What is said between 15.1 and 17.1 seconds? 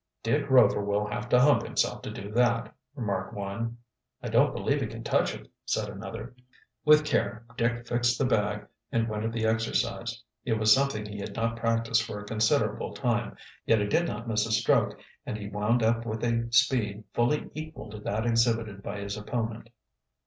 and he wound up with a speed